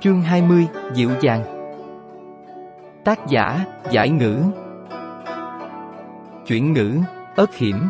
Chương 0.00 0.22
20, 0.22 0.68
Dịu 0.94 1.10
dàng 1.20 1.44
Tác 3.04 3.26
giả, 3.28 3.64
Giải 3.90 4.10
ngữ 4.10 4.42
Chuyển 6.46 6.72
ngữ, 6.72 6.98
ớt 7.36 7.54
hiểm 7.54 7.88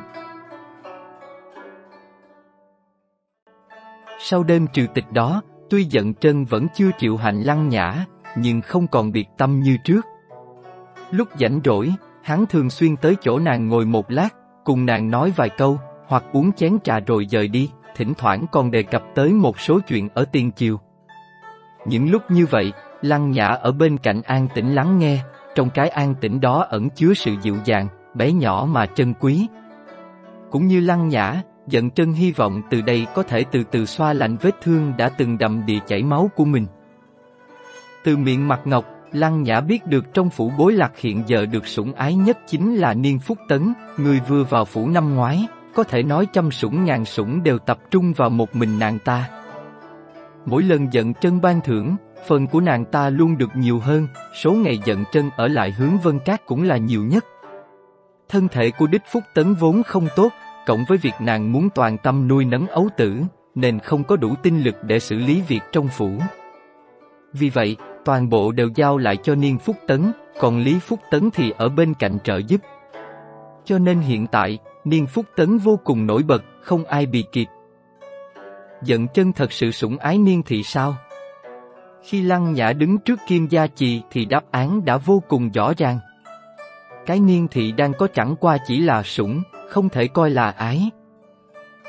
Sau 4.18 4.42
đêm 4.42 4.66
trừ 4.72 4.86
tịch 4.94 5.04
đó, 5.12 5.42
tuy 5.70 5.84
giận 5.84 6.14
trân 6.14 6.44
vẫn 6.44 6.66
chưa 6.74 6.90
chịu 6.98 7.16
hành 7.16 7.42
lăng 7.42 7.68
nhã, 7.68 8.04
nhưng 8.36 8.60
không 8.60 8.86
còn 8.86 9.12
biệt 9.12 9.26
tâm 9.38 9.60
như 9.60 9.76
trước. 9.84 10.06
Lúc 11.10 11.28
rảnh 11.40 11.60
rỗi, 11.64 11.94
hắn 12.22 12.46
thường 12.46 12.70
xuyên 12.70 12.96
tới 12.96 13.16
chỗ 13.20 13.38
nàng 13.38 13.68
ngồi 13.68 13.84
một 13.84 14.10
lát, 14.10 14.28
cùng 14.64 14.86
nàng 14.86 15.10
nói 15.10 15.32
vài 15.36 15.48
câu, 15.48 15.78
hoặc 16.06 16.24
uống 16.32 16.52
chén 16.52 16.78
trà 16.84 17.00
rồi 17.00 17.26
dời 17.30 17.48
đi, 17.48 17.70
thỉnh 17.96 18.12
thoảng 18.18 18.46
còn 18.52 18.70
đề 18.70 18.82
cập 18.82 19.02
tới 19.14 19.32
một 19.32 19.60
số 19.60 19.80
chuyện 19.88 20.08
ở 20.14 20.24
tiền 20.32 20.50
chiều. 20.50 20.80
Những 21.86 22.10
lúc 22.10 22.22
như 22.28 22.46
vậy, 22.46 22.72
Lăng 23.02 23.30
Nhã 23.30 23.46
ở 23.46 23.72
bên 23.72 23.98
cạnh 23.98 24.22
an 24.22 24.48
tĩnh 24.54 24.74
lắng 24.74 24.98
nghe, 24.98 25.20
trong 25.54 25.70
cái 25.70 25.88
an 25.88 26.14
tĩnh 26.20 26.40
đó 26.40 26.66
ẩn 26.70 26.90
chứa 26.90 27.14
sự 27.14 27.34
dịu 27.42 27.56
dàng, 27.64 27.88
bé 28.14 28.32
nhỏ 28.32 28.66
mà 28.70 28.86
trân 28.86 29.14
quý. 29.20 29.46
Cũng 30.50 30.66
như 30.66 30.80
Lăng 30.80 31.08
Nhã, 31.08 31.42
Dận 31.66 31.90
Trân 31.90 32.12
hy 32.12 32.32
vọng 32.32 32.62
từ 32.70 32.80
đây 32.80 33.06
có 33.14 33.22
thể 33.22 33.44
từ 33.52 33.64
từ 33.70 33.86
xoa 33.86 34.12
lạnh 34.12 34.36
vết 34.40 34.60
thương 34.62 34.92
đã 34.98 35.08
từng 35.08 35.38
đầm 35.38 35.66
địa 35.66 35.78
chảy 35.86 36.02
máu 36.02 36.30
của 36.36 36.44
mình. 36.44 36.66
Từ 38.04 38.16
miệng 38.16 38.48
mặt 38.48 38.60
ngọc, 38.64 38.84
Lăng 39.12 39.42
Nhã 39.42 39.60
biết 39.60 39.86
được 39.86 40.14
trong 40.14 40.30
phủ 40.30 40.52
bối 40.58 40.72
lạc 40.72 40.98
hiện 40.98 41.22
giờ 41.26 41.46
được 41.46 41.66
sủng 41.66 41.92
ái 41.92 42.14
nhất 42.14 42.38
chính 42.46 42.74
là 42.76 42.94
Niên 42.94 43.18
Phúc 43.18 43.38
Tấn, 43.48 43.72
người 43.96 44.20
vừa 44.28 44.44
vào 44.44 44.64
phủ 44.64 44.88
năm 44.88 45.14
ngoái, 45.14 45.46
có 45.74 45.84
thể 45.84 46.02
nói 46.02 46.26
trăm 46.32 46.50
sủng 46.50 46.84
ngàn 46.84 47.04
sủng 47.04 47.42
đều 47.42 47.58
tập 47.58 47.78
trung 47.90 48.12
vào 48.12 48.30
một 48.30 48.56
mình 48.56 48.78
nàng 48.78 48.98
ta. 48.98 49.28
Mỗi 50.50 50.62
lần 50.62 50.92
giận 50.92 51.14
chân 51.14 51.40
ban 51.40 51.60
thưởng, 51.60 51.96
phần 52.26 52.46
của 52.46 52.60
nàng 52.60 52.84
ta 52.84 53.10
luôn 53.10 53.38
được 53.38 53.50
nhiều 53.54 53.78
hơn, 53.78 54.06
số 54.42 54.52
ngày 54.52 54.78
giận 54.84 55.04
chân 55.12 55.30
ở 55.36 55.48
lại 55.48 55.72
hướng 55.72 55.98
Vân 55.98 56.18
Cát 56.18 56.46
cũng 56.46 56.62
là 56.62 56.76
nhiều 56.76 57.04
nhất. 57.04 57.24
Thân 58.28 58.48
thể 58.48 58.70
của 58.70 58.86
Đích 58.86 59.02
Phúc 59.12 59.22
Tấn 59.34 59.54
vốn 59.54 59.82
không 59.82 60.08
tốt, 60.16 60.32
cộng 60.66 60.84
với 60.88 60.98
việc 60.98 61.14
nàng 61.20 61.52
muốn 61.52 61.68
toàn 61.74 61.98
tâm 61.98 62.28
nuôi 62.28 62.44
nấng 62.44 62.66
ấu 62.66 62.88
tử, 62.96 63.22
nên 63.54 63.78
không 63.78 64.04
có 64.04 64.16
đủ 64.16 64.34
tinh 64.42 64.60
lực 64.62 64.74
để 64.82 64.98
xử 64.98 65.18
lý 65.18 65.42
việc 65.48 65.60
trong 65.72 65.88
phủ. 65.88 66.10
Vì 67.32 67.50
vậy, 67.50 67.76
toàn 68.04 68.28
bộ 68.28 68.52
đều 68.52 68.68
giao 68.74 68.98
lại 68.98 69.16
cho 69.16 69.34
Niên 69.34 69.58
Phúc 69.58 69.76
Tấn, 69.86 70.12
còn 70.40 70.58
Lý 70.58 70.78
Phúc 70.78 71.00
Tấn 71.10 71.30
thì 71.30 71.52
ở 71.58 71.68
bên 71.68 71.94
cạnh 71.94 72.18
trợ 72.24 72.36
giúp. 72.36 72.60
Cho 73.64 73.78
nên 73.78 73.98
hiện 73.98 74.26
tại, 74.26 74.58
Niên 74.84 75.06
Phúc 75.06 75.26
Tấn 75.36 75.58
vô 75.58 75.78
cùng 75.84 76.06
nổi 76.06 76.22
bật, 76.22 76.44
không 76.62 76.84
ai 76.84 77.06
bị 77.06 77.24
kịp. 77.32 77.46
Giận 78.82 79.08
chân 79.08 79.32
thật 79.32 79.52
sự 79.52 79.70
sủng 79.70 79.98
ái 79.98 80.18
Niên 80.18 80.42
thị 80.42 80.62
sao? 80.62 80.96
Khi 82.02 82.22
Lăng 82.22 82.52
Nhã 82.52 82.72
đứng 82.72 82.98
trước 82.98 83.18
Kim 83.26 83.46
Gia 83.46 83.66
Trì 83.66 84.02
thì 84.10 84.24
đáp 84.24 84.44
án 84.50 84.84
đã 84.84 84.96
vô 84.96 85.22
cùng 85.28 85.50
rõ 85.50 85.72
ràng. 85.76 85.98
Cái 87.06 87.20
Niên 87.20 87.48
thị 87.48 87.72
đang 87.72 87.92
có 87.92 88.08
chẳng 88.14 88.36
qua 88.36 88.58
chỉ 88.66 88.80
là 88.80 89.02
sủng, 89.02 89.42
không 89.68 89.88
thể 89.88 90.08
coi 90.08 90.30
là 90.30 90.50
ái. 90.50 90.90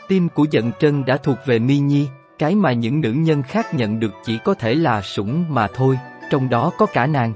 Tim 0.08 0.30
của 0.30 0.46
giận 0.52 0.72
chân 0.80 1.06
đã 1.06 1.18
thuộc 1.18 1.38
về 1.46 1.60
Mi 1.60 1.80
Nhi, 1.80 2.08
cái 2.40 2.56
mà 2.56 2.74
những 2.74 3.02
nữ 3.02 3.12
nhân 3.12 3.44
khác 3.44 3.74
nhận 3.74 4.00
được 4.00 4.14
chỉ 4.26 4.40
có 4.44 4.54
thể 4.54 4.76
là 4.76 5.02
sủng 5.02 5.46
mà 5.50 5.68
thôi, 5.68 6.00
trong 6.30 6.50
đó 6.50 6.72
có 6.78 6.86
cả 6.86 7.08
nàng. 7.08 7.34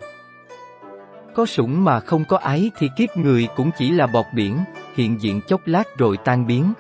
Có 1.36 1.46
sủng 1.46 1.84
mà 1.84 2.00
không 2.00 2.24
có 2.26 2.38
ái 2.38 2.72
thì 2.78 2.90
kiếp 2.98 3.18
người 3.18 3.48
cũng 3.56 3.72
chỉ 3.78 3.92
là 3.92 4.08
bọt 4.08 4.26
biển, 4.34 4.58
hiện 4.96 5.22
diện 5.22 5.42
chốc 5.48 5.62
lát 5.66 5.98
rồi 5.98 6.18
tan 6.18 6.48
biến. 6.48 6.74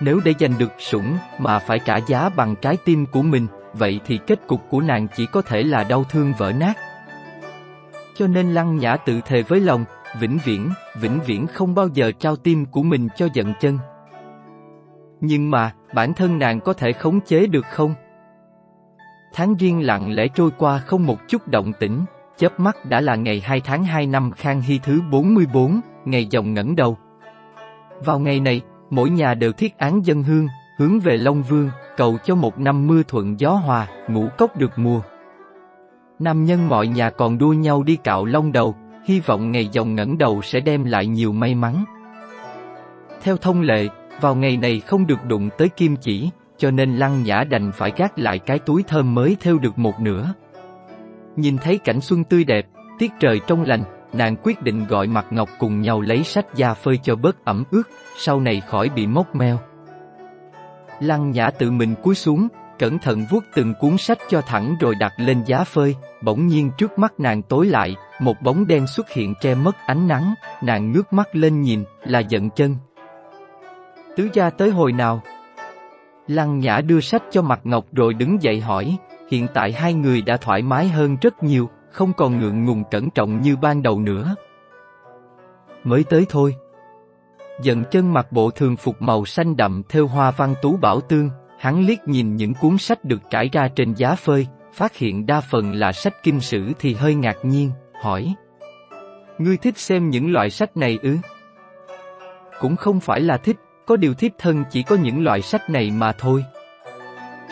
Nếu 0.00 0.20
để 0.24 0.34
giành 0.40 0.58
được 0.58 0.72
sủng 0.78 1.16
mà 1.38 1.58
phải 1.58 1.78
trả 1.78 1.96
giá 1.96 2.28
bằng 2.28 2.54
trái 2.56 2.76
tim 2.84 3.06
của 3.06 3.22
mình, 3.22 3.46
vậy 3.74 4.00
thì 4.06 4.18
kết 4.26 4.46
cục 4.46 4.60
của 4.70 4.80
nàng 4.80 5.06
chỉ 5.16 5.26
có 5.26 5.42
thể 5.42 5.62
là 5.62 5.84
đau 5.84 6.04
thương 6.04 6.32
vỡ 6.38 6.52
nát. 6.52 6.74
Cho 8.16 8.26
nên 8.26 8.52
Lăng 8.52 8.76
Nhã 8.76 8.96
tự 8.96 9.20
thề 9.20 9.42
với 9.42 9.60
lòng, 9.60 9.84
vĩnh 10.20 10.38
viễn, 10.44 10.70
vĩnh 11.00 11.20
viễn 11.20 11.46
không 11.46 11.74
bao 11.74 11.88
giờ 11.88 12.12
trao 12.18 12.36
tim 12.36 12.66
của 12.66 12.82
mình 12.82 13.08
cho 13.16 13.28
giận 13.32 13.52
chân. 13.60 13.78
Nhưng 15.20 15.50
mà, 15.50 15.72
bản 15.94 16.14
thân 16.14 16.38
nàng 16.38 16.60
có 16.60 16.72
thể 16.72 16.92
khống 16.92 17.20
chế 17.20 17.46
được 17.46 17.66
không? 17.70 17.94
Tháng 19.32 19.54
riêng 19.56 19.86
lặng 19.86 20.12
lẽ 20.12 20.28
trôi 20.28 20.50
qua 20.58 20.78
không 20.78 21.06
một 21.06 21.28
chút 21.28 21.48
động 21.48 21.72
tĩnh, 21.80 22.04
chớp 22.36 22.60
mắt 22.60 22.76
đã 22.84 23.00
là 23.00 23.14
ngày 23.14 23.40
2 23.40 23.60
tháng 23.60 23.84
2 23.84 24.06
năm 24.06 24.30
Khang 24.30 24.60
Hy 24.60 24.78
thứ 24.78 25.00
44, 25.10 25.80
ngày 26.04 26.26
dòng 26.30 26.54
ngẩng 26.54 26.76
đầu. 26.76 26.98
Vào 28.04 28.18
ngày 28.18 28.40
này, 28.40 28.62
mỗi 28.90 29.10
nhà 29.10 29.34
đều 29.34 29.52
thiết 29.52 29.78
án 29.78 30.06
dân 30.06 30.22
hương, 30.22 30.48
hướng 30.78 31.00
về 31.00 31.16
Long 31.16 31.42
Vương, 31.42 31.70
cầu 31.96 32.18
cho 32.24 32.34
một 32.34 32.58
năm 32.58 32.86
mưa 32.86 33.02
thuận 33.08 33.40
gió 33.40 33.50
hòa, 33.50 33.88
ngũ 34.08 34.28
cốc 34.38 34.56
được 34.56 34.70
mùa. 34.76 35.00
Nam 36.18 36.44
nhân 36.44 36.68
mọi 36.68 36.86
nhà 36.86 37.10
còn 37.10 37.38
đua 37.38 37.52
nhau 37.52 37.82
đi 37.82 37.96
cạo 37.96 38.24
long 38.24 38.52
đầu, 38.52 38.74
hy 39.04 39.20
vọng 39.20 39.52
ngày 39.52 39.68
dòng 39.72 39.94
ngẩng 39.94 40.18
đầu 40.18 40.42
sẽ 40.42 40.60
đem 40.60 40.84
lại 40.84 41.06
nhiều 41.06 41.32
may 41.32 41.54
mắn. 41.54 41.84
Theo 43.22 43.36
thông 43.36 43.60
lệ, 43.60 43.88
vào 44.20 44.34
ngày 44.34 44.56
này 44.56 44.80
không 44.80 45.06
được 45.06 45.24
đụng 45.24 45.48
tới 45.58 45.68
kim 45.68 45.96
chỉ, 45.96 46.30
cho 46.56 46.70
nên 46.70 46.96
Lăng 46.96 47.22
Nhã 47.22 47.44
đành 47.44 47.72
phải 47.72 47.92
gác 47.96 48.18
lại 48.18 48.38
cái 48.38 48.58
túi 48.58 48.82
thơm 48.82 49.14
mới 49.14 49.36
theo 49.40 49.58
được 49.58 49.78
một 49.78 50.00
nửa. 50.00 50.34
Nhìn 51.36 51.58
thấy 51.58 51.78
cảnh 51.78 52.00
xuân 52.00 52.24
tươi 52.24 52.44
đẹp, 52.44 52.66
tiết 52.98 53.12
trời 53.20 53.40
trong 53.46 53.62
lành, 53.62 53.82
nàng 54.12 54.36
quyết 54.42 54.62
định 54.62 54.86
gọi 54.86 55.06
Mặt 55.06 55.26
Ngọc 55.30 55.48
cùng 55.58 55.80
nhau 55.80 56.00
lấy 56.00 56.24
sách 56.24 56.46
da 56.54 56.74
phơi 56.74 56.98
cho 57.02 57.16
bớt 57.16 57.44
ẩm 57.44 57.64
ướt, 57.70 57.82
sau 58.16 58.40
này 58.40 58.62
khỏi 58.68 58.88
bị 58.88 59.06
mốc 59.06 59.34
meo. 59.34 59.58
Lăng 61.00 61.30
Nhã 61.30 61.50
tự 61.50 61.70
mình 61.70 61.94
cúi 62.02 62.14
xuống, 62.14 62.48
cẩn 62.78 62.98
thận 62.98 63.26
vuốt 63.30 63.44
từng 63.54 63.74
cuốn 63.80 63.96
sách 63.96 64.18
cho 64.28 64.40
thẳng 64.40 64.76
rồi 64.80 64.94
đặt 64.94 65.12
lên 65.16 65.42
giá 65.46 65.64
phơi, 65.64 65.96
bỗng 66.22 66.46
nhiên 66.46 66.70
trước 66.78 66.98
mắt 66.98 67.20
nàng 67.20 67.42
tối 67.42 67.66
lại, 67.66 67.96
một 68.20 68.36
bóng 68.42 68.66
đen 68.66 68.86
xuất 68.86 69.10
hiện 69.10 69.34
che 69.40 69.54
mất 69.54 69.76
ánh 69.86 70.08
nắng, 70.08 70.34
nàng 70.62 70.92
ngước 70.92 71.12
mắt 71.12 71.28
lên 71.36 71.60
nhìn, 71.60 71.84
là 72.04 72.18
giận 72.18 72.50
chân. 72.50 72.76
Tứ 74.16 74.28
gia 74.32 74.50
tới 74.50 74.70
hồi 74.70 74.92
nào? 74.92 75.22
Lăng 76.26 76.58
Nhã 76.58 76.80
đưa 76.80 77.00
sách 77.00 77.22
cho 77.30 77.42
Mặt 77.42 77.60
Ngọc 77.64 77.84
rồi 77.92 78.14
đứng 78.14 78.42
dậy 78.42 78.60
hỏi, 78.60 78.96
hiện 79.30 79.46
tại 79.54 79.72
hai 79.72 79.94
người 79.94 80.22
đã 80.22 80.36
thoải 80.36 80.62
mái 80.62 80.88
hơn 80.88 81.16
rất 81.20 81.42
nhiều, 81.42 81.68
không 81.92 82.12
còn 82.12 82.38
ngượng 82.38 82.64
ngùng 82.64 82.84
cẩn 82.90 83.10
trọng 83.10 83.40
như 83.40 83.56
ban 83.56 83.82
đầu 83.82 84.00
nữa. 84.00 84.34
Mới 85.84 86.04
tới 86.04 86.26
thôi. 86.28 86.54
Dần 87.62 87.84
chân 87.90 88.12
mặc 88.12 88.32
bộ 88.32 88.50
thường 88.50 88.76
phục 88.76 89.02
màu 89.02 89.24
xanh 89.24 89.56
đậm 89.56 89.82
theo 89.88 90.06
hoa 90.06 90.30
văn 90.30 90.54
tú 90.62 90.76
bảo 90.76 91.00
tương, 91.00 91.30
hắn 91.58 91.86
liếc 91.86 92.08
nhìn 92.08 92.36
những 92.36 92.54
cuốn 92.54 92.78
sách 92.78 93.04
được 93.04 93.20
trải 93.30 93.48
ra 93.52 93.68
trên 93.76 93.94
giá 93.94 94.14
phơi, 94.14 94.46
phát 94.72 94.96
hiện 94.96 95.26
đa 95.26 95.40
phần 95.40 95.72
là 95.72 95.92
sách 95.92 96.22
kinh 96.22 96.40
sử 96.40 96.72
thì 96.78 96.94
hơi 96.94 97.14
ngạc 97.14 97.36
nhiên, 97.42 97.70
hỏi. 98.02 98.34
Ngươi 99.38 99.56
thích 99.56 99.78
xem 99.78 100.10
những 100.10 100.32
loại 100.32 100.50
sách 100.50 100.76
này 100.76 100.98
ư? 101.02 101.16
Cũng 102.60 102.76
không 102.76 103.00
phải 103.00 103.20
là 103.20 103.36
thích, 103.36 103.56
có 103.86 103.96
điều 103.96 104.14
thiếp 104.14 104.32
thân 104.38 104.64
chỉ 104.70 104.82
có 104.82 104.96
những 104.96 105.24
loại 105.24 105.42
sách 105.42 105.70
này 105.70 105.90
mà 105.90 106.12
thôi. 106.12 106.44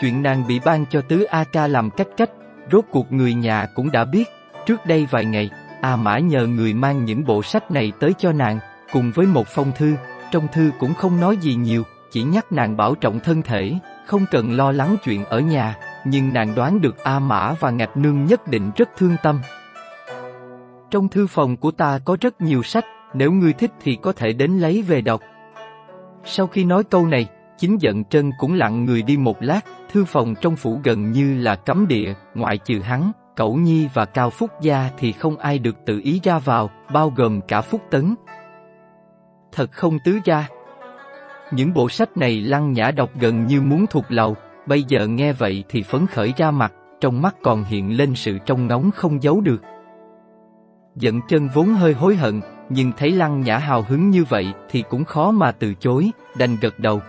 Chuyện 0.01 0.23
nàng 0.23 0.43
bị 0.47 0.59
ban 0.65 0.85
cho 0.85 1.01
tứ 1.01 1.23
A 1.23 1.43
Ca 1.43 1.67
làm 1.67 1.89
cách 1.89 2.07
cách, 2.17 2.29
rốt 2.71 2.85
cuộc 2.91 3.11
người 3.11 3.33
nhà 3.33 3.67
cũng 3.75 3.91
đã 3.91 4.05
biết, 4.05 4.25
trước 4.65 4.85
đây 4.85 5.07
vài 5.11 5.25
ngày, 5.25 5.49
A 5.81 5.95
Mã 5.95 6.19
nhờ 6.19 6.47
người 6.47 6.73
mang 6.73 7.05
những 7.05 7.25
bộ 7.25 7.43
sách 7.43 7.71
này 7.71 7.91
tới 7.99 8.13
cho 8.17 8.31
nàng, 8.31 8.59
cùng 8.93 9.11
với 9.15 9.25
một 9.25 9.47
phong 9.47 9.71
thư, 9.77 9.95
trong 10.31 10.47
thư 10.53 10.71
cũng 10.79 10.93
không 10.93 11.19
nói 11.19 11.37
gì 11.37 11.55
nhiều, 11.55 11.83
chỉ 12.11 12.23
nhắc 12.23 12.51
nàng 12.51 12.77
bảo 12.77 12.95
trọng 12.95 13.19
thân 13.19 13.41
thể, 13.41 13.73
không 14.05 14.25
cần 14.31 14.57
lo 14.57 14.71
lắng 14.71 14.95
chuyện 15.03 15.25
ở 15.25 15.39
nhà, 15.39 15.75
nhưng 16.05 16.33
nàng 16.33 16.55
đoán 16.55 16.81
được 16.81 17.03
A 17.03 17.19
Mã 17.19 17.53
và 17.59 17.69
Ngạch 17.69 17.97
Nương 17.97 18.25
nhất 18.25 18.47
định 18.47 18.71
rất 18.75 18.89
thương 18.97 19.15
tâm. 19.23 19.39
Trong 20.91 21.09
thư 21.09 21.27
phòng 21.27 21.57
của 21.57 21.71
ta 21.71 21.99
có 22.05 22.17
rất 22.21 22.41
nhiều 22.41 22.63
sách, 22.63 22.85
nếu 23.13 23.31
ngươi 23.31 23.53
thích 23.53 23.71
thì 23.81 23.97
có 24.01 24.11
thể 24.11 24.33
đến 24.33 24.51
lấy 24.59 24.81
về 24.81 25.01
đọc. 25.01 25.21
Sau 26.25 26.47
khi 26.47 26.63
nói 26.63 26.83
câu 26.83 27.07
này, 27.07 27.27
chính 27.59 27.77
giận 27.77 28.03
trân 28.03 28.31
cũng 28.39 28.53
lặng 28.53 28.85
người 28.85 29.01
đi 29.01 29.17
một 29.17 29.37
lát, 29.39 29.61
thư 29.91 30.05
phòng 30.05 30.35
trong 30.41 30.55
phủ 30.55 30.79
gần 30.83 31.11
như 31.11 31.41
là 31.41 31.55
cấm 31.55 31.87
địa, 31.87 32.13
ngoại 32.35 32.57
trừ 32.57 32.79
hắn, 32.79 33.11
Cẩu 33.35 33.55
Nhi 33.55 33.87
và 33.93 34.05
Cao 34.05 34.29
Phúc 34.29 34.49
Gia 34.61 34.89
thì 34.97 35.11
không 35.11 35.37
ai 35.37 35.59
được 35.59 35.75
tự 35.85 36.01
ý 36.03 36.19
ra 36.23 36.39
vào, 36.39 36.69
bao 36.93 37.13
gồm 37.15 37.41
cả 37.47 37.61
Phúc 37.61 37.81
Tấn. 37.89 38.15
Thật 39.51 39.71
không 39.71 39.97
tứ 40.05 40.19
gia. 40.25 40.45
Những 41.51 41.73
bộ 41.73 41.89
sách 41.89 42.17
này 42.17 42.41
lăng 42.41 42.73
nhã 42.73 42.91
đọc 42.91 43.09
gần 43.19 43.47
như 43.47 43.61
muốn 43.61 43.85
thuộc 43.89 44.05
lầu, 44.09 44.35
bây 44.65 44.83
giờ 44.83 45.07
nghe 45.07 45.33
vậy 45.33 45.63
thì 45.69 45.83
phấn 45.83 46.07
khởi 46.07 46.33
ra 46.37 46.51
mặt, 46.51 46.73
trong 47.01 47.21
mắt 47.21 47.35
còn 47.43 47.63
hiện 47.63 47.97
lên 47.97 48.15
sự 48.15 48.37
trong 48.45 48.67
ngóng 48.67 48.91
không 48.91 49.23
giấu 49.23 49.41
được. 49.41 49.61
Giận 50.95 51.21
chân 51.29 51.49
vốn 51.53 51.67
hơi 51.67 51.93
hối 51.93 52.15
hận, 52.15 52.41
nhưng 52.69 52.91
thấy 52.97 53.11
lăng 53.11 53.41
nhã 53.41 53.57
hào 53.57 53.85
hứng 53.89 54.09
như 54.09 54.23
vậy 54.23 54.53
thì 54.69 54.83
cũng 54.89 55.05
khó 55.05 55.31
mà 55.31 55.51
từ 55.51 55.73
chối, 55.73 56.11
đành 56.37 56.57
gật 56.61 56.79
đầu. 56.79 57.01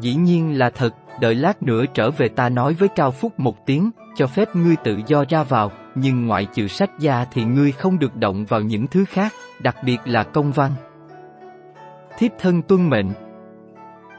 Dĩ 0.00 0.14
nhiên 0.14 0.58
là 0.58 0.70
thật, 0.70 0.94
đợi 1.20 1.34
lát 1.34 1.62
nữa 1.62 1.84
trở 1.94 2.10
về 2.10 2.28
ta 2.28 2.48
nói 2.48 2.74
với 2.74 2.88
Cao 2.88 3.10
Phúc 3.10 3.32
một 3.40 3.66
tiếng, 3.66 3.90
cho 4.16 4.26
phép 4.26 4.56
ngươi 4.56 4.76
tự 4.76 5.00
do 5.06 5.24
ra 5.28 5.42
vào, 5.42 5.72
nhưng 5.94 6.26
ngoại 6.26 6.46
trừ 6.54 6.66
sách 6.66 6.90
gia 6.98 7.24
thì 7.24 7.44
ngươi 7.44 7.72
không 7.72 7.98
được 7.98 8.16
động 8.16 8.44
vào 8.44 8.60
những 8.60 8.86
thứ 8.86 9.04
khác, 9.04 9.32
đặc 9.60 9.76
biệt 9.84 9.98
là 10.04 10.22
công 10.22 10.52
văn. 10.52 10.72
Thiếp 12.18 12.30
thân 12.38 12.62
tuân 12.62 12.88
mệnh. 12.88 13.10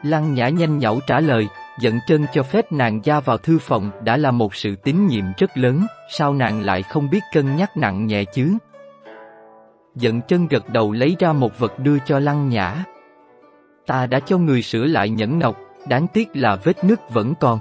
Lăng 0.03 0.33
nhã 0.33 0.49
nhanh 0.49 0.77
nhẩu 0.77 0.99
trả 1.07 1.19
lời, 1.19 1.47
Giận 1.79 1.99
chân 2.07 2.25
cho 2.33 2.43
phép 2.43 2.71
nàng 2.71 3.01
ra 3.03 3.19
vào 3.19 3.37
thư 3.37 3.59
phòng 3.59 3.91
đã 4.03 4.17
là 4.17 4.31
một 4.31 4.55
sự 4.55 4.75
tín 4.75 5.07
nhiệm 5.07 5.23
rất 5.37 5.57
lớn, 5.57 5.85
sao 6.09 6.33
nàng 6.33 6.61
lại 6.61 6.83
không 6.83 7.09
biết 7.09 7.19
cân 7.33 7.55
nhắc 7.55 7.77
nặng 7.77 8.05
nhẹ 8.05 8.23
chứ? 8.33 8.57
Giận 9.95 10.21
chân 10.21 10.47
gật 10.47 10.69
đầu 10.69 10.91
lấy 10.91 11.15
ra 11.19 11.33
một 11.33 11.59
vật 11.59 11.79
đưa 11.79 11.97
cho 12.05 12.19
lăng 12.19 12.49
nhã. 12.49 12.83
Ta 13.87 14.07
đã 14.07 14.19
cho 14.19 14.37
người 14.37 14.61
sửa 14.61 14.85
lại 14.85 15.09
nhẫn 15.09 15.39
ngọc, 15.39 15.55
đáng 15.87 16.07
tiếc 16.07 16.29
là 16.33 16.55
vết 16.63 16.83
nứt 16.83 16.99
vẫn 17.09 17.33
còn. 17.39 17.59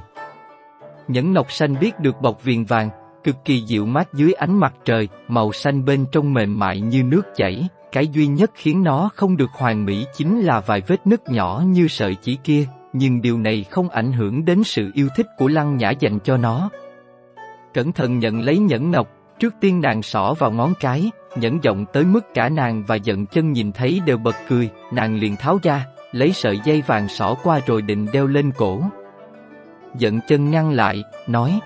Nhẫn 1.08 1.32
ngọc 1.32 1.52
xanh 1.52 1.78
biết 1.80 1.98
được 1.98 2.20
bọc 2.20 2.44
viền 2.44 2.64
vàng, 2.64 2.90
cực 3.24 3.36
kỳ 3.44 3.60
dịu 3.60 3.86
mát 3.86 4.14
dưới 4.14 4.32
ánh 4.32 4.58
mặt 4.58 4.74
trời, 4.84 5.08
màu 5.28 5.52
xanh 5.52 5.84
bên 5.84 6.06
trong 6.12 6.34
mềm 6.34 6.58
mại 6.58 6.80
như 6.80 7.02
nước 7.02 7.22
chảy, 7.36 7.68
cái 7.92 8.08
duy 8.08 8.26
nhất 8.26 8.50
khiến 8.54 8.82
nó 8.82 9.10
không 9.14 9.36
được 9.36 9.50
hoàn 9.52 9.84
mỹ 9.84 10.06
chính 10.16 10.40
là 10.40 10.60
vài 10.60 10.82
vết 10.86 11.06
nứt 11.06 11.28
nhỏ 11.28 11.62
như 11.66 11.88
sợi 11.88 12.14
chỉ 12.14 12.38
kia, 12.44 12.66
nhưng 12.92 13.22
điều 13.22 13.38
này 13.38 13.64
không 13.70 13.88
ảnh 13.88 14.12
hưởng 14.12 14.44
đến 14.44 14.64
sự 14.64 14.90
yêu 14.94 15.08
thích 15.16 15.26
của 15.38 15.48
Lăng 15.48 15.76
Nhã 15.76 15.90
dành 15.90 16.18
cho 16.24 16.36
nó. 16.36 16.70
Cẩn 17.74 17.92
thận 17.92 18.18
nhận 18.18 18.40
lấy 18.40 18.58
nhẫn 18.58 18.90
ngọc, 18.90 19.08
trước 19.38 19.54
tiên 19.60 19.80
nàng 19.80 20.02
xỏ 20.02 20.34
vào 20.38 20.50
ngón 20.50 20.72
cái, 20.80 21.10
nhẫn 21.36 21.58
giọng 21.62 21.84
tới 21.92 22.04
mức 22.04 22.34
cả 22.34 22.48
nàng 22.48 22.84
và 22.86 22.94
giận 22.94 23.26
chân 23.26 23.52
nhìn 23.52 23.72
thấy 23.72 24.00
đều 24.06 24.18
bật 24.18 24.36
cười, 24.48 24.70
nàng 24.92 25.16
liền 25.16 25.36
tháo 25.36 25.58
ra, 25.62 25.84
lấy 26.12 26.32
sợi 26.32 26.60
dây 26.64 26.82
vàng 26.86 27.08
xỏ 27.08 27.34
qua 27.42 27.60
rồi 27.66 27.82
định 27.82 28.06
đeo 28.12 28.26
lên 28.26 28.52
cổ. 28.56 28.82
Giận 29.98 30.20
chân 30.28 30.50
ngăn 30.50 30.70
lại, 30.70 31.04
nói 31.26 31.60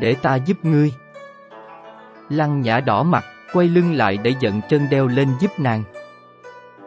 Để 0.00 0.14
ta 0.14 0.36
giúp 0.36 0.56
ngươi. 0.62 0.92
Lăng 2.28 2.60
nhã 2.60 2.80
đỏ 2.80 3.02
mặt, 3.02 3.24
quay 3.52 3.68
lưng 3.68 3.94
lại 3.94 4.18
để 4.22 4.34
giận 4.40 4.60
chân 4.68 4.86
đeo 4.90 5.06
lên 5.06 5.28
giúp 5.40 5.50
nàng. 5.58 5.82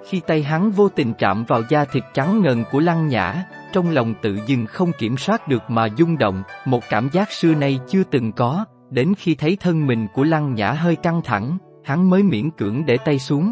Khi 0.06 0.22
tay 0.28 0.44
hắn 0.44 0.72
vô 0.72 0.90
tình 0.90 1.14
chạm 1.14 1.44
vào 1.44 1.62
da 1.70 1.86
thịt 1.86 2.04
trắng 2.14 2.42
ngần 2.42 2.64
của 2.72 2.80
lăng 2.80 3.08
nhã, 3.08 3.44
trong 3.74 3.90
lòng 3.90 4.14
tự 4.22 4.40
dưng 4.48 4.66
không 4.66 4.92
kiểm 4.98 5.18
soát 5.18 5.48
được 5.48 5.64
mà 5.68 5.88
rung 5.98 6.18
động, 6.18 6.44
một 6.66 6.84
cảm 6.90 7.10
giác 7.10 7.32
xưa 7.32 7.56
nay 7.56 7.80
chưa 7.88 8.04
từng 8.04 8.32
có, 8.32 8.66
đến 8.90 9.14
khi 9.18 9.36
thấy 9.36 9.58
thân 9.60 9.88
mình 9.88 10.08
của 10.14 10.24
lăng 10.24 10.56
nhã 10.56 10.72
hơi 10.72 10.96
căng 10.96 11.22
thẳng, 11.22 11.58
hắn 11.84 12.10
mới 12.10 12.24
miễn 12.24 12.52
cưỡng 12.52 12.86
để 12.86 12.98
tay 12.98 13.20
xuống. 13.20 13.52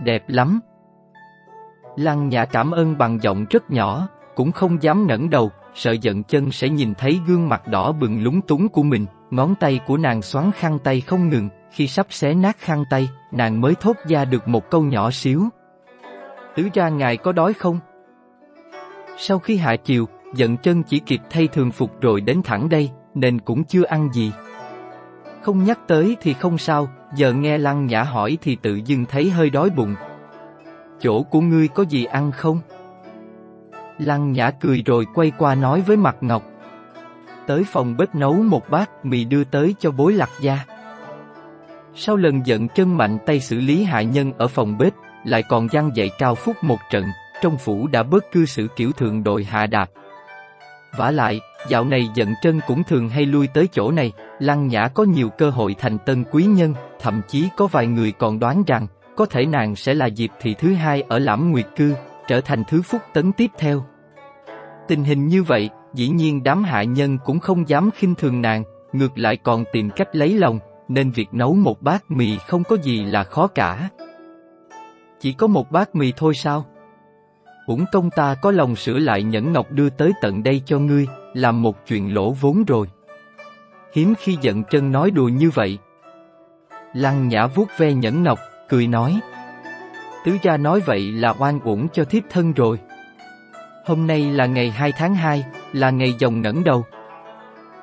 Đẹp 0.00 0.24
lắm. 0.28 0.60
Lăng 1.98 2.28
nhã 2.28 2.44
cảm 2.44 2.70
ơn 2.70 2.98
bằng 2.98 3.18
giọng 3.22 3.46
rất 3.50 3.70
nhỏ, 3.70 4.08
cũng 4.34 4.52
không 4.52 4.82
dám 4.82 5.06
ngẩng 5.06 5.30
đầu, 5.30 5.50
sợ 5.74 5.92
giận 5.92 6.22
chân 6.22 6.50
sẽ 6.50 6.68
nhìn 6.68 6.94
thấy 6.94 7.20
gương 7.26 7.48
mặt 7.48 7.68
đỏ 7.68 7.92
bừng 7.92 8.22
lúng 8.22 8.40
túng 8.40 8.68
của 8.68 8.82
mình, 8.82 9.06
ngón 9.30 9.54
tay 9.54 9.80
của 9.86 9.96
nàng 9.96 10.22
xoắn 10.22 10.50
khăn 10.52 10.78
tay 10.78 11.00
không 11.00 11.28
ngừng, 11.28 11.48
khi 11.72 11.86
sắp 11.86 12.06
xé 12.10 12.34
nát 12.34 12.56
khăn 12.58 12.84
tay, 12.90 13.08
nàng 13.32 13.60
mới 13.60 13.74
thốt 13.80 13.96
ra 14.08 14.24
được 14.24 14.48
một 14.48 14.70
câu 14.70 14.82
nhỏ 14.82 15.10
xíu. 15.10 15.44
Tứ 16.56 16.68
ra 16.74 16.88
ngài 16.88 17.16
có 17.16 17.32
đói 17.32 17.52
không? 17.52 17.78
Sau 19.16 19.38
khi 19.38 19.56
hạ 19.56 19.76
chiều, 19.76 20.08
giận 20.34 20.56
chân 20.56 20.82
chỉ 20.82 20.98
kịp 20.98 21.20
thay 21.30 21.48
thường 21.48 21.70
phục 21.70 22.00
rồi 22.00 22.20
đến 22.20 22.40
thẳng 22.44 22.68
đây, 22.68 22.90
nên 23.14 23.40
cũng 23.40 23.64
chưa 23.64 23.84
ăn 23.84 24.12
gì. 24.12 24.32
Không 25.42 25.64
nhắc 25.64 25.78
tới 25.88 26.16
thì 26.20 26.32
không 26.32 26.58
sao, 26.58 26.88
giờ 27.16 27.32
nghe 27.32 27.58
Lăng 27.58 27.86
Nhã 27.86 28.02
hỏi 28.02 28.38
thì 28.42 28.56
tự 28.56 28.80
dưng 28.84 29.04
thấy 29.04 29.30
hơi 29.30 29.50
đói 29.50 29.70
bụng. 29.70 29.94
Chỗ 31.00 31.22
của 31.22 31.40
ngươi 31.40 31.68
có 31.68 31.82
gì 31.82 32.04
ăn 32.04 32.32
không? 32.32 32.60
Lăng 33.98 34.32
Nhã 34.32 34.50
cười 34.50 34.82
rồi 34.86 35.06
quay 35.14 35.32
qua 35.38 35.54
nói 35.54 35.80
với 35.80 35.96
Mặt 35.96 36.16
Ngọc. 36.20 36.42
Tới 37.46 37.64
phòng 37.64 37.96
bếp 37.96 38.14
nấu 38.14 38.32
một 38.34 38.70
bát 38.70 39.04
mì 39.04 39.24
đưa 39.24 39.44
tới 39.44 39.74
cho 39.78 39.90
bối 39.90 40.12
lạc 40.12 40.30
gia. 40.40 40.58
Sau 41.94 42.16
lần 42.16 42.46
giận 42.46 42.68
chân 42.68 42.96
mạnh 42.96 43.18
tay 43.26 43.40
xử 43.40 43.60
lý 43.60 43.84
hại 43.84 44.04
nhân 44.04 44.32
ở 44.38 44.48
phòng 44.48 44.78
bếp, 44.78 44.92
lại 45.24 45.42
còn 45.42 45.68
giăng 45.72 45.90
dạy 45.94 46.10
cao 46.18 46.34
phúc 46.34 46.56
một 46.62 46.78
trận, 46.90 47.04
trong 47.42 47.56
phủ 47.56 47.86
đã 47.86 48.02
bớt 48.02 48.32
cư 48.32 48.46
xử 48.46 48.68
kiểu 48.76 48.92
thường 48.92 49.24
đội 49.24 49.44
hạ 49.44 49.66
đạp. 49.66 49.90
vả 50.96 51.10
lại, 51.10 51.40
dạo 51.68 51.84
này 51.84 52.08
giận 52.14 52.34
chân 52.42 52.60
cũng 52.66 52.84
thường 52.84 53.08
hay 53.08 53.26
lui 53.26 53.46
tới 53.46 53.68
chỗ 53.72 53.90
này, 53.90 54.12
Lăng 54.38 54.68
Nhã 54.68 54.88
có 54.88 55.04
nhiều 55.04 55.28
cơ 55.28 55.50
hội 55.50 55.74
thành 55.78 55.98
tân 55.98 56.24
quý 56.30 56.44
nhân, 56.44 56.74
thậm 57.00 57.22
chí 57.28 57.48
có 57.56 57.66
vài 57.66 57.86
người 57.86 58.12
còn 58.12 58.38
đoán 58.38 58.62
rằng, 58.66 58.86
có 59.18 59.26
thể 59.26 59.46
nàng 59.46 59.76
sẽ 59.76 59.94
là 59.94 60.06
dịp 60.06 60.30
thị 60.40 60.54
thứ 60.58 60.74
hai 60.74 61.02
ở 61.02 61.18
Lãm 61.18 61.50
Nguyệt 61.50 61.66
Cư, 61.76 61.94
trở 62.28 62.40
thành 62.40 62.62
thứ 62.68 62.82
phúc 62.82 63.00
tấn 63.12 63.32
tiếp 63.32 63.50
theo. 63.58 63.84
Tình 64.88 65.04
hình 65.04 65.26
như 65.26 65.42
vậy, 65.42 65.70
dĩ 65.94 66.08
nhiên 66.08 66.42
đám 66.42 66.64
hạ 66.64 66.82
nhân 66.82 67.18
cũng 67.24 67.38
không 67.38 67.68
dám 67.68 67.90
khinh 67.94 68.14
thường 68.14 68.42
nàng, 68.42 68.64
ngược 68.92 69.18
lại 69.18 69.36
còn 69.36 69.64
tìm 69.72 69.90
cách 69.90 70.16
lấy 70.16 70.38
lòng, 70.38 70.58
nên 70.88 71.10
việc 71.10 71.28
nấu 71.32 71.54
một 71.54 71.82
bát 71.82 72.10
mì 72.10 72.38
không 72.38 72.64
có 72.64 72.76
gì 72.76 73.04
là 73.04 73.24
khó 73.24 73.46
cả. 73.46 73.88
Chỉ 75.20 75.32
có 75.32 75.46
một 75.46 75.70
bát 75.70 75.94
mì 75.94 76.12
thôi 76.16 76.34
sao? 76.34 76.66
Uổng 77.66 77.84
công 77.92 78.10
ta 78.10 78.34
có 78.42 78.50
lòng 78.50 78.76
sửa 78.76 78.98
lại 78.98 79.22
nhẫn 79.22 79.52
ngọc 79.52 79.72
đưa 79.72 79.90
tới 79.90 80.12
tận 80.20 80.42
đây 80.42 80.62
cho 80.66 80.78
ngươi, 80.78 81.06
làm 81.34 81.62
một 81.62 81.86
chuyện 81.86 82.14
lỗ 82.14 82.32
vốn 82.32 82.64
rồi. 82.64 82.86
Hiếm 83.94 84.14
khi 84.18 84.36
giận 84.40 84.64
chân 84.64 84.92
nói 84.92 85.10
đùa 85.10 85.28
như 85.28 85.50
vậy. 85.50 85.78
Lăng 86.94 87.28
nhã 87.28 87.46
vuốt 87.46 87.68
ve 87.78 87.92
nhẫn 87.92 88.22
ngọc, 88.22 88.38
cười 88.68 88.86
nói. 88.86 89.20
Tứ 90.24 90.36
gia 90.42 90.56
nói 90.56 90.80
vậy 90.86 91.12
là 91.12 91.34
oan 91.38 91.60
uổng 91.60 91.88
cho 91.92 92.04
thiếp 92.04 92.22
thân 92.30 92.52
rồi. 92.52 92.78
Hôm 93.86 94.06
nay 94.06 94.32
là 94.32 94.46
ngày 94.46 94.70
2 94.70 94.92
tháng 94.92 95.14
2, 95.14 95.44
là 95.72 95.90
ngày 95.90 96.14
dòng 96.18 96.42
ngẩng 96.42 96.64
đầu. 96.64 96.84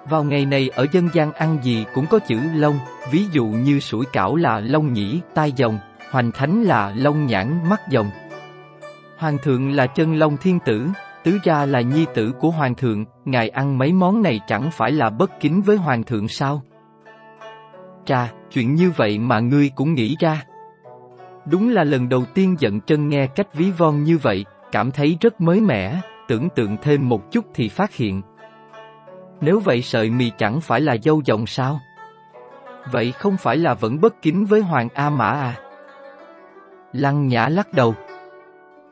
Vào 0.09 0.23
ngày 0.23 0.45
này 0.45 0.69
ở 0.75 0.85
dân 0.91 1.09
gian 1.13 1.33
ăn 1.33 1.57
gì 1.63 1.85
cũng 1.93 2.05
có 2.05 2.19
chữ 2.19 2.39
lông, 2.55 2.79
ví 3.11 3.25
dụ 3.31 3.45
như 3.45 3.79
sủi 3.79 4.05
cảo 4.13 4.35
là 4.35 4.59
lông 4.59 4.93
nhĩ, 4.93 5.21
tai 5.33 5.51
dòng, 5.51 5.79
hoành 6.11 6.31
thánh 6.31 6.63
là 6.63 6.93
lông 6.95 7.25
nhãn, 7.25 7.69
mắt 7.69 7.81
dòng. 7.89 8.09
Hoàng 9.17 9.37
thượng 9.43 9.71
là 9.71 9.87
chân 9.87 10.15
long 10.15 10.37
thiên 10.37 10.59
tử, 10.59 10.87
tứ 11.23 11.39
gia 11.43 11.65
là 11.65 11.81
nhi 11.81 12.05
tử 12.13 12.31
của 12.39 12.51
hoàng 12.51 12.75
thượng, 12.75 13.05
ngài 13.25 13.49
ăn 13.49 13.77
mấy 13.77 13.93
món 13.93 14.23
này 14.23 14.39
chẳng 14.47 14.71
phải 14.71 14.91
là 14.91 15.09
bất 15.09 15.39
kính 15.39 15.61
với 15.61 15.77
hoàng 15.77 16.03
thượng 16.03 16.27
sao? 16.27 16.61
Trà, 18.05 18.31
chuyện 18.51 18.75
như 18.75 18.91
vậy 18.97 19.19
mà 19.19 19.39
ngươi 19.39 19.71
cũng 19.75 19.93
nghĩ 19.93 20.15
ra. 20.19 20.43
Đúng 21.45 21.69
là 21.69 21.83
lần 21.83 22.09
đầu 22.09 22.25
tiên 22.33 22.55
giận 22.59 22.79
chân 22.81 23.09
nghe 23.09 23.27
cách 23.27 23.53
ví 23.53 23.71
von 23.71 24.03
như 24.03 24.17
vậy, 24.17 24.45
cảm 24.71 24.91
thấy 24.91 25.17
rất 25.21 25.41
mới 25.41 25.61
mẻ, 25.61 26.01
tưởng 26.27 26.49
tượng 26.49 26.77
thêm 26.81 27.09
một 27.09 27.31
chút 27.31 27.45
thì 27.53 27.69
phát 27.69 27.93
hiện. 27.93 28.21
Nếu 29.41 29.59
vậy 29.59 29.81
sợi 29.81 30.09
mì 30.09 30.31
chẳng 30.37 30.61
phải 30.61 30.81
là 30.81 30.97
dâu 31.03 31.21
dòng 31.25 31.47
sao? 31.47 31.79
Vậy 32.91 33.11
không 33.11 33.37
phải 33.37 33.57
là 33.57 33.73
vẫn 33.73 34.01
bất 34.01 34.21
kính 34.21 34.45
với 34.45 34.61
Hoàng 34.61 34.89
A 34.93 35.09
Mã 35.09 35.29
à? 35.29 35.55
Lăng 36.93 37.27
Nhã 37.27 37.47
lắc 37.47 37.73
đầu. 37.73 37.95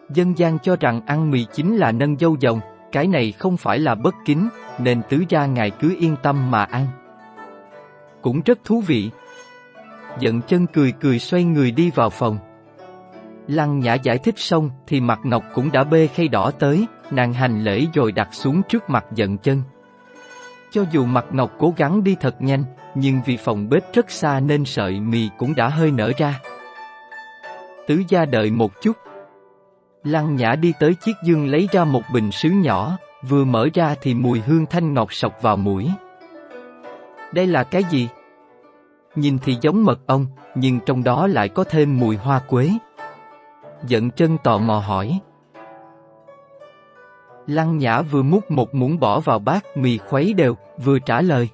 Dân 0.09 0.37
gian 0.37 0.59
cho 0.59 0.75
rằng 0.79 1.01
ăn 1.05 1.31
mì 1.31 1.45
chính 1.53 1.77
là 1.77 1.91
nâng 1.91 2.17
dâu 2.17 2.37
dòng, 2.39 2.59
cái 2.91 3.07
này 3.07 3.31
không 3.31 3.57
phải 3.57 3.79
là 3.79 3.95
bất 3.95 4.15
kính, 4.25 4.49
nên 4.79 5.01
tứ 5.09 5.23
gia 5.29 5.45
ngài 5.45 5.71
cứ 5.71 5.95
yên 5.99 6.15
tâm 6.23 6.51
mà 6.51 6.63
ăn. 6.63 6.87
Cũng 8.21 8.41
rất 8.45 8.59
thú 8.63 8.81
vị. 8.81 9.11
Giận 10.19 10.41
chân 10.41 10.67
cười 10.67 10.91
cười 10.91 11.19
xoay 11.19 11.43
người 11.43 11.71
đi 11.71 11.91
vào 11.95 12.09
phòng. 12.09 12.37
Lăng 13.47 13.79
Nhã 13.79 13.93
giải 13.93 14.17
thích 14.17 14.39
xong 14.39 14.69
thì 14.87 15.01
mặt 15.01 15.19
Ngọc 15.23 15.43
cũng 15.53 15.71
đã 15.71 15.83
bê 15.83 16.07
khay 16.07 16.27
đỏ 16.27 16.51
tới, 16.59 16.85
nàng 17.11 17.33
hành 17.33 17.63
lễ 17.63 17.85
rồi 17.93 18.11
đặt 18.11 18.29
xuống 18.31 18.61
trước 18.69 18.89
mặt 18.89 19.05
giận 19.15 19.37
chân. 19.37 19.61
Cho 20.71 20.85
dù 20.91 21.05
mặt 21.05 21.25
Ngọc 21.31 21.51
cố 21.59 21.73
gắng 21.77 22.03
đi 22.03 22.15
thật 22.19 22.41
nhanh, 22.41 22.63
nhưng 22.95 23.21
vì 23.25 23.37
phòng 23.37 23.69
bếp 23.69 23.93
rất 23.93 24.11
xa 24.11 24.39
nên 24.39 24.65
sợi 24.65 24.99
mì 24.99 25.29
cũng 25.37 25.55
đã 25.55 25.69
hơi 25.69 25.91
nở 25.91 26.11
ra. 26.17 26.39
Tứ 27.87 28.03
gia 28.09 28.25
đợi 28.25 28.51
một 28.51 28.81
chút. 28.81 28.97
Lăng 30.03 30.35
Nhã 30.35 30.55
đi 30.55 30.73
tới 30.79 30.93
chiếc 30.93 31.15
dương 31.23 31.47
lấy 31.47 31.69
ra 31.71 31.83
một 31.83 32.01
bình 32.13 32.31
sứ 32.31 32.49
nhỏ, 32.49 32.97
vừa 33.29 33.45
mở 33.45 33.67
ra 33.73 33.95
thì 34.01 34.13
mùi 34.13 34.39
hương 34.39 34.65
thanh 34.65 34.93
ngọt 34.93 35.13
sọc 35.13 35.41
vào 35.41 35.57
mũi. 35.57 35.89
Đây 37.33 37.47
là 37.47 37.63
cái 37.63 37.83
gì? 37.83 38.09
Nhìn 39.15 39.37
thì 39.43 39.57
giống 39.61 39.85
mật 39.85 39.99
ong, 40.07 40.25
nhưng 40.55 40.79
trong 40.85 41.03
đó 41.03 41.27
lại 41.27 41.49
có 41.49 41.63
thêm 41.63 41.99
mùi 41.99 42.17
hoa 42.17 42.39
quế. 42.39 42.69
Giận 43.87 44.09
chân 44.09 44.37
tò 44.43 44.57
mò 44.57 44.79
hỏi. 44.79 45.19
Lăng 47.47 47.77
Nhã 47.77 48.01
vừa 48.01 48.23
múc 48.23 48.51
một 48.51 48.75
muỗng 48.75 48.99
bỏ 48.99 49.19
vào 49.19 49.39
bát 49.39 49.77
mì 49.77 49.97
khuấy 49.97 50.33
đều, 50.33 50.57
vừa 50.83 50.99
trả 50.99 51.21
lời. 51.21 51.49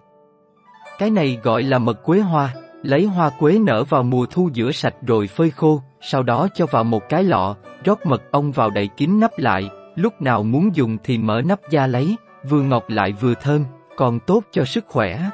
Cái 0.99 1.09
này 1.09 1.39
gọi 1.43 1.63
là 1.63 1.77
mật 1.77 2.03
quế 2.03 2.19
hoa, 2.19 2.53
lấy 2.83 3.05
hoa 3.05 3.29
quế 3.29 3.59
nở 3.59 3.83
vào 3.83 4.03
mùa 4.03 4.25
thu 4.25 4.49
giữa 4.53 4.71
sạch 4.71 4.95
rồi 5.01 5.27
phơi 5.27 5.51
khô, 5.51 5.81
sau 6.01 6.23
đó 6.23 6.47
cho 6.55 6.65
vào 6.65 6.83
một 6.83 7.09
cái 7.09 7.23
lọ, 7.23 7.55
rót 7.85 8.05
mật 8.05 8.31
ong 8.31 8.51
vào 8.51 8.69
đậy 8.69 8.89
kín 8.97 9.19
nắp 9.19 9.31
lại, 9.37 9.69
lúc 9.95 10.21
nào 10.21 10.43
muốn 10.43 10.75
dùng 10.75 10.97
thì 11.03 11.17
mở 11.17 11.41
nắp 11.45 11.59
ra 11.69 11.87
lấy, 11.87 12.15
vừa 12.49 12.61
ngọt 12.61 12.83
lại 12.87 13.11
vừa 13.11 13.33
thơm, 13.33 13.65
còn 13.97 14.19
tốt 14.19 14.43
cho 14.51 14.65
sức 14.65 14.85
khỏe. 14.87 15.29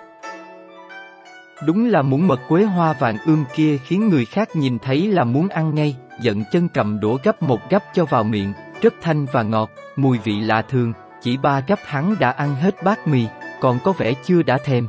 Đúng 1.64 1.86
là 1.86 2.02
muốn 2.02 2.28
mật 2.28 2.40
quế 2.48 2.64
hoa 2.64 2.94
vàng 2.94 3.18
ươm 3.26 3.46
kia 3.56 3.78
khiến 3.78 4.10
người 4.10 4.26
khác 4.26 4.56
nhìn 4.56 4.80
thấy 4.80 5.08
là 5.08 5.24
muốn 5.24 5.48
ăn 5.48 5.76
ngay, 5.76 5.96
giận 6.22 6.44
chân 6.52 6.68
cầm 6.70 7.00
đũa 7.00 7.18
gấp 7.24 7.42
một 7.44 7.60
gấp 7.70 7.84
cho 7.94 8.06
vào 8.06 8.24
miệng, 8.24 8.54
rất 8.82 8.94
thanh 9.02 9.26
và 9.32 9.44
ngọt, 9.44 9.70
mùi 9.96 10.18
vị 10.18 10.40
lạ 10.40 10.62
thường, 10.62 10.94
chỉ 11.22 11.38
ba 11.38 11.60
gấp 11.60 11.80
hắn 11.86 12.16
đã 12.20 12.32
ăn 12.32 12.56
hết 12.56 12.84
bát 12.84 13.08
mì, 13.08 13.26
còn 13.62 13.80
có 13.84 13.92
vẻ 13.92 14.14
chưa 14.24 14.44
đã 14.44 14.58
thèm. 14.58 14.88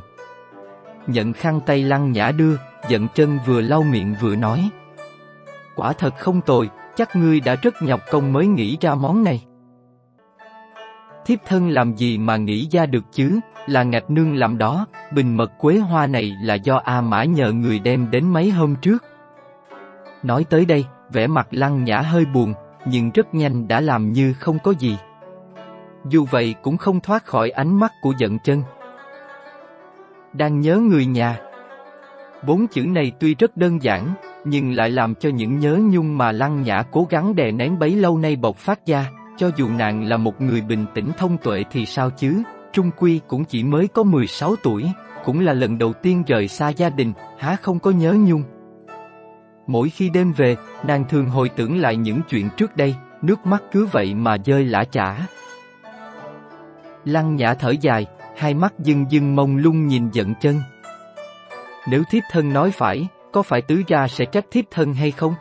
Nhận 1.07 1.33
khăn 1.33 1.59
tay 1.65 1.83
lăng 1.83 2.11
nhã 2.11 2.31
đưa, 2.31 2.55
giận 2.89 3.07
chân 3.15 3.39
vừa 3.45 3.61
lau 3.61 3.83
miệng 3.83 4.15
vừa 4.21 4.35
nói. 4.35 4.69
Quả 5.75 5.93
thật 5.93 6.13
không 6.17 6.41
tồi, 6.41 6.69
chắc 6.95 7.15
ngươi 7.15 7.39
đã 7.39 7.55
rất 7.55 7.81
nhọc 7.81 8.01
công 8.11 8.33
mới 8.33 8.47
nghĩ 8.47 8.77
ra 8.81 8.95
món 8.95 9.23
này. 9.23 9.45
thiếp 11.25 11.39
thân 11.45 11.69
làm 11.69 11.95
gì 11.95 12.17
mà 12.17 12.37
nghĩ 12.37 12.67
ra 12.71 12.85
được 12.85 13.03
chứ, 13.11 13.39
là 13.67 13.83
ngạch 13.83 14.09
nương 14.09 14.35
làm 14.35 14.57
đó, 14.57 14.87
bình 15.11 15.37
mật 15.37 15.51
quế 15.57 15.77
hoa 15.77 16.07
này 16.07 16.35
là 16.41 16.53
do 16.53 16.81
A 16.83 17.01
Mã 17.01 17.23
nhờ 17.23 17.51
người 17.51 17.79
đem 17.79 18.11
đến 18.11 18.25
mấy 18.33 18.49
hôm 18.49 18.75
trước. 18.75 19.03
Nói 20.23 20.45
tới 20.49 20.65
đây, 20.65 20.85
vẻ 21.11 21.27
mặt 21.27 21.47
lăng 21.51 21.83
nhã 21.83 22.01
hơi 22.01 22.25
buồn, 22.25 22.53
nhưng 22.85 23.11
rất 23.11 23.33
nhanh 23.33 23.67
đã 23.67 23.81
làm 23.81 24.11
như 24.11 24.33
không 24.33 24.59
có 24.59 24.73
gì. 24.79 24.97
Dù 26.09 26.25
vậy 26.31 26.55
cũng 26.61 26.77
không 26.77 26.99
thoát 26.99 27.25
khỏi 27.25 27.49
ánh 27.49 27.79
mắt 27.79 27.91
của 28.01 28.13
giận 28.17 28.39
chân. 28.39 28.63
Đang 30.33 30.59
nhớ 30.59 30.77
người 30.77 31.05
nhà. 31.05 31.39
Bốn 32.47 32.67
chữ 32.67 32.81
này 32.81 33.11
tuy 33.19 33.35
rất 33.35 33.57
đơn 33.57 33.83
giản, 33.83 34.13
nhưng 34.45 34.71
lại 34.71 34.89
làm 34.89 35.15
cho 35.15 35.29
những 35.29 35.59
nhớ 35.59 35.79
nhung 35.89 36.17
mà 36.17 36.31
lăng 36.31 36.61
nhã 36.61 36.83
cố 36.91 37.07
gắng 37.09 37.35
đè 37.35 37.51
nén 37.51 37.79
bấy 37.79 37.95
lâu 37.95 38.17
nay 38.17 38.35
bộc 38.35 38.57
phát 38.57 38.85
ra, 38.85 39.11
cho 39.37 39.51
dù 39.57 39.69
nàng 39.77 40.03
là 40.03 40.17
một 40.17 40.41
người 40.41 40.61
bình 40.61 40.85
tĩnh 40.93 41.11
thông 41.17 41.37
tuệ 41.37 41.63
thì 41.71 41.85
sao 41.85 42.09
chứ, 42.09 42.43
Trung 42.77 42.91
Quy 42.97 43.21
cũng 43.27 43.45
chỉ 43.45 43.63
mới 43.63 43.87
có 43.87 44.03
16 44.03 44.55
tuổi, 44.63 44.91
cũng 45.25 45.39
là 45.39 45.53
lần 45.53 45.77
đầu 45.77 45.93
tiên 45.93 46.23
rời 46.27 46.47
xa 46.47 46.69
gia 46.69 46.89
đình, 46.89 47.13
há 47.37 47.55
không 47.61 47.79
có 47.79 47.91
nhớ 47.91 48.13
nhung. 48.13 48.43
Mỗi 49.67 49.89
khi 49.89 50.09
đêm 50.09 50.33
về, 50.33 50.55
nàng 50.83 51.05
thường 51.09 51.25
hồi 51.25 51.49
tưởng 51.49 51.77
lại 51.77 51.95
những 51.95 52.21
chuyện 52.29 52.49
trước 52.57 52.77
đây, 52.77 52.95
nước 53.21 53.45
mắt 53.45 53.63
cứ 53.71 53.85
vậy 53.85 54.13
mà 54.13 54.37
rơi 54.45 54.65
lã 54.65 54.83
chả. 54.83 55.27
Lăng 57.05 57.35
nhã 57.35 57.53
thở 57.53 57.73
dài, 57.81 58.05
hai 58.35 58.53
mắt 58.53 58.73
dưng 58.79 59.05
dưng 59.09 59.35
mông 59.35 59.57
lung 59.57 59.87
nhìn 59.87 60.09
giận 60.09 60.33
chân. 60.41 60.61
Nếu 61.87 62.03
thiếp 62.09 62.23
thân 62.31 62.53
nói 62.53 62.71
phải, 62.71 63.07
có 63.31 63.41
phải 63.41 63.61
tứ 63.61 63.83
gia 63.87 64.07
sẽ 64.07 64.25
trách 64.25 64.45
thiếp 64.51 64.65
thân 64.71 64.93
hay 64.93 65.11
không? 65.11 65.35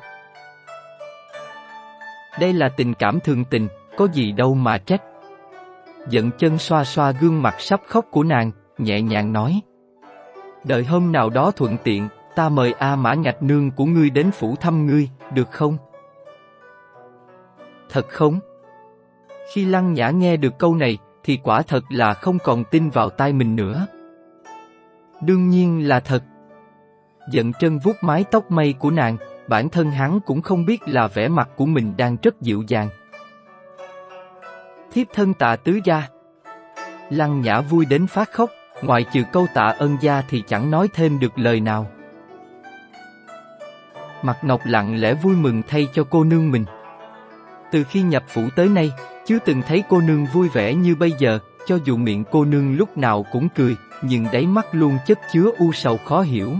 Đây 2.40 2.52
là 2.52 2.68
tình 2.76 2.94
cảm 2.94 3.20
thường 3.20 3.44
tình, 3.44 3.68
có 3.96 4.08
gì 4.12 4.32
đâu 4.32 4.54
mà 4.54 4.78
trách. 4.78 5.02
Giận 6.08 6.30
chân 6.38 6.58
xoa 6.58 6.84
xoa 6.84 7.10
gương 7.10 7.42
mặt 7.42 7.54
sắp 7.58 7.80
khóc 7.86 8.06
của 8.10 8.22
nàng, 8.22 8.50
nhẹ 8.78 9.02
nhàng 9.02 9.32
nói. 9.32 9.60
Đợi 10.64 10.84
hôm 10.84 11.12
nào 11.12 11.30
đó 11.30 11.50
thuận 11.50 11.76
tiện, 11.84 12.08
ta 12.34 12.48
mời 12.48 12.72
A 12.72 12.96
Mã 12.96 13.14
Ngạch 13.14 13.42
Nương 13.42 13.70
của 13.70 13.84
ngươi 13.84 14.10
đến 14.10 14.30
phủ 14.30 14.56
thăm 14.56 14.86
ngươi, 14.86 15.08
được 15.34 15.50
không? 15.50 15.76
Thật 17.88 18.08
không? 18.08 18.40
Khi 19.52 19.64
Lăng 19.64 19.92
Nhã 19.92 20.10
nghe 20.10 20.36
được 20.36 20.58
câu 20.58 20.74
này, 20.74 20.98
thì 21.24 21.38
quả 21.42 21.62
thật 21.62 21.84
là 21.88 22.14
không 22.14 22.38
còn 22.44 22.64
tin 22.64 22.90
vào 22.90 23.10
tai 23.10 23.32
mình 23.32 23.56
nữa. 23.56 23.86
Đương 25.20 25.48
nhiên 25.48 25.88
là 25.88 26.00
thật. 26.00 26.22
Giận 27.30 27.52
chân 27.60 27.78
vuốt 27.78 27.96
mái 28.00 28.24
tóc 28.30 28.50
mây 28.50 28.74
của 28.78 28.90
nàng, 28.90 29.16
bản 29.48 29.68
thân 29.68 29.90
hắn 29.90 30.20
cũng 30.26 30.42
không 30.42 30.66
biết 30.66 30.82
là 30.86 31.06
vẻ 31.06 31.28
mặt 31.28 31.48
của 31.56 31.66
mình 31.66 31.94
đang 31.96 32.16
rất 32.22 32.40
dịu 32.40 32.62
dàng. 32.68 32.88
Thiếp 34.96 35.06
thân 35.12 35.34
tạ 35.34 35.56
tứ 35.56 35.80
gia. 35.84 36.02
Lăng 37.10 37.40
nhã 37.40 37.60
vui 37.60 37.84
đến 37.84 38.06
phát 38.06 38.32
khóc, 38.32 38.50
ngoài 38.82 39.04
trừ 39.12 39.22
câu 39.32 39.46
tạ 39.54 39.74
ân 39.78 39.96
gia 40.00 40.22
thì 40.28 40.42
chẳng 40.48 40.70
nói 40.70 40.88
thêm 40.94 41.18
được 41.18 41.38
lời 41.38 41.60
nào. 41.60 41.86
Mặt 44.22 44.36
Ngọc 44.42 44.60
lặng 44.64 45.00
lẽ 45.00 45.14
vui 45.14 45.36
mừng 45.36 45.62
thay 45.68 45.88
cho 45.94 46.04
cô 46.10 46.24
nương 46.24 46.50
mình. 46.50 46.64
Từ 47.72 47.84
khi 47.84 48.02
nhập 48.02 48.24
phủ 48.28 48.42
tới 48.56 48.68
nay, 48.68 48.92
chưa 49.26 49.38
từng 49.44 49.62
thấy 49.62 49.84
cô 49.88 50.00
nương 50.00 50.26
vui 50.26 50.48
vẻ 50.48 50.74
như 50.74 50.94
bây 50.94 51.12
giờ, 51.18 51.38
cho 51.66 51.78
dù 51.84 51.96
miệng 51.96 52.24
cô 52.30 52.44
nương 52.44 52.76
lúc 52.76 52.98
nào 52.98 53.26
cũng 53.32 53.48
cười, 53.48 53.76
nhưng 54.02 54.26
đáy 54.32 54.46
mắt 54.46 54.66
luôn 54.72 54.98
chất 55.06 55.18
chứa 55.32 55.50
u 55.58 55.72
sầu 55.72 55.96
khó 55.96 56.20
hiểu. 56.22 56.52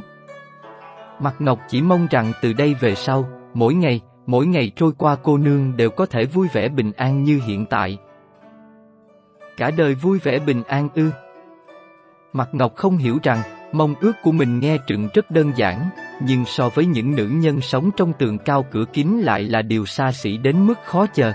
Mặt 1.21 1.35
Ngọc 1.39 1.59
chỉ 1.69 1.83
mong 1.83 2.07
rằng 2.11 2.33
từ 2.43 2.53
đây 2.53 2.75
về 2.75 2.95
sau, 2.95 3.29
mỗi 3.55 3.75
ngày, 3.75 4.01
mỗi 4.27 4.47
ngày 4.47 4.73
trôi 4.77 4.93
qua 4.99 5.17
cô 5.23 5.39
nương 5.39 5.77
đều 5.77 5.91
có 5.91 6.07
thể 6.07 6.25
vui 6.25 6.49
vẻ 6.53 6.69
bình 6.69 6.93
an 6.93 7.25
như 7.25 7.41
hiện 7.47 7.67
tại. 7.67 7.99
Cả 9.57 9.71
đời 9.71 9.95
vui 9.95 10.19
vẻ 10.19 10.39
bình 10.39 10.63
an 10.63 10.89
ư. 10.95 11.11
Mặt 12.33 12.49
Ngọc 12.53 12.77
không 12.77 12.97
hiểu 12.97 13.19
rằng, 13.23 13.43
mong 13.73 13.95
ước 14.01 14.13
của 14.23 14.33
mình 14.33 14.61
nghe 14.61 14.79
trựng 14.87 15.09
rất 15.15 15.31
đơn 15.31 15.53
giản, 15.57 15.89
nhưng 16.21 16.45
so 16.45 16.69
với 16.69 16.87
những 16.87 17.17
nữ 17.17 17.29
nhân 17.29 17.61
sống 17.61 17.91
trong 17.97 18.13
tường 18.19 18.39
cao 18.39 18.67
cửa 18.71 18.85
kín 18.93 19.09
lại 19.21 19.43
là 19.43 19.63
điều 19.63 19.87
xa 19.87 20.13
xỉ 20.13 20.37
đến 20.37 20.67
mức 20.67 20.79
khó 20.85 21.07
chờ. 21.07 21.33